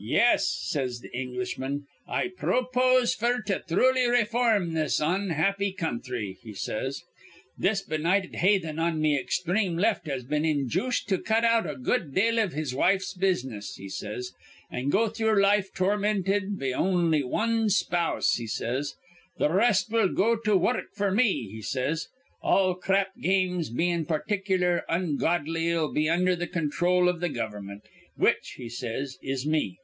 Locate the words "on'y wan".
16.72-17.68